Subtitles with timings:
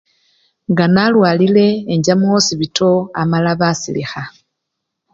[0.71, 2.89] Nga nalwalile encha mukhosipito
[3.21, 4.21] amala basilikha.